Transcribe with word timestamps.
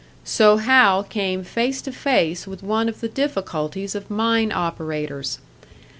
So 0.25 0.57
Hal 0.57 1.03
came 1.03 1.43
face 1.43 1.79
to 1.83 1.91
face 1.91 2.47
with 2.47 2.63
one 2.63 2.89
of 2.89 3.01
the 3.01 3.07
difficulties 3.07 3.93
of 3.93 4.09
mine 4.09 4.51
operators. 4.51 5.37